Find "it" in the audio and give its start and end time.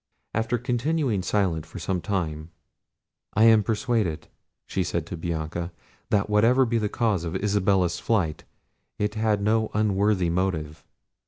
8.97-9.13